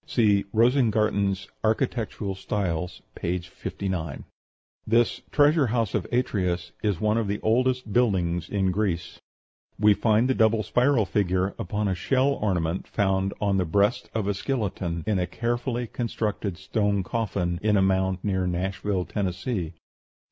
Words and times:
(See 0.07 0.45
"Rosengarten's 0.51 1.47
Architectural 1.63 2.33
Styles," 2.33 3.03
p. 3.13 3.37
59.) 3.37 4.23
This 4.87 5.21
Treasure 5.31 5.67
House 5.67 5.93
of 5.93 6.07
Atreus 6.11 6.71
is 6.81 6.99
one 6.99 7.19
of 7.19 7.27
the 7.27 7.39
oldest 7.41 7.93
buildings 7.93 8.49
in 8.49 8.71
Greece. 8.71 9.21
We 9.77 9.93
find 9.93 10.27
the 10.27 10.33
double 10.33 10.63
spiral 10.63 11.05
figure 11.05 11.53
upon 11.59 11.87
a 11.87 11.93
shell 11.93 12.29
ornament 12.29 12.87
found 12.87 13.35
on 13.39 13.57
the 13.57 13.63
breast 13.65 14.09
of 14.15 14.25
a 14.27 14.33
skeleton, 14.33 15.03
in 15.05 15.19
a 15.19 15.27
carefully 15.27 15.85
constructed 15.85 16.57
stone 16.57 17.03
coffin, 17.03 17.59
in 17.61 17.77
a 17.77 17.81
mound 17.83 18.17
near 18.23 18.47
Nashville, 18.47 19.05
Tennessee. 19.05 19.75